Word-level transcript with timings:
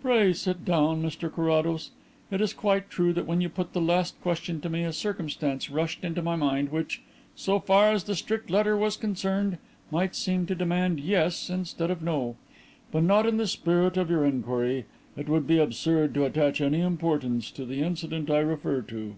"Pray 0.00 0.32
sit 0.32 0.64
down, 0.64 1.02
Mr 1.02 1.28
Carrados. 1.28 1.90
It 2.30 2.40
is 2.40 2.52
quite 2.54 2.88
true 2.88 3.12
that 3.12 3.26
when 3.26 3.40
you 3.40 3.48
put 3.48 3.72
the 3.72 3.80
last 3.80 4.14
question 4.20 4.60
to 4.60 4.68
me 4.68 4.84
a 4.84 4.92
circumstance 4.92 5.68
rushed 5.70 6.04
into 6.04 6.22
my 6.22 6.36
mind 6.36 6.70
which 6.70 7.02
so 7.34 7.58
far 7.58 7.90
as 7.90 8.04
the 8.04 8.14
strict 8.14 8.48
letter 8.48 8.76
was 8.76 8.96
concerned 8.96 9.58
might 9.90 10.14
seem 10.14 10.46
to 10.46 10.54
demand 10.54 11.00
'Yes' 11.00 11.50
instead 11.50 11.90
of 11.90 12.00
'No.' 12.00 12.36
But 12.92 13.02
not 13.02 13.26
in 13.26 13.38
the 13.38 13.48
spirit 13.48 13.96
of 13.96 14.08
your 14.08 14.24
inquiry. 14.24 14.84
It 15.16 15.28
would 15.28 15.48
be 15.48 15.58
absurd 15.58 16.14
to 16.14 16.26
attach 16.26 16.60
any 16.60 16.78
importance 16.80 17.50
to 17.50 17.64
the 17.64 17.80
incident 17.82 18.30
I 18.30 18.38
refer 18.38 18.82
to." 18.82 19.16